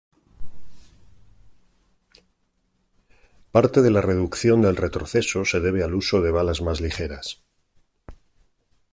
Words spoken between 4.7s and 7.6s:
retroceso se debe al uso de balas más ligeras.